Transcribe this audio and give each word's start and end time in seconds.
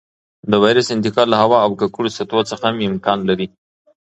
د 0.51 0.53
وېروس 0.63 0.87
انتقال 0.95 1.27
له 1.31 1.37
هوا 1.43 1.57
او 1.65 1.71
ککړو 1.79 2.15
سطحو 2.17 2.41
څخه 2.51 2.65
هم 2.69 2.77
امکان 2.91 3.19
لري. 3.29 3.47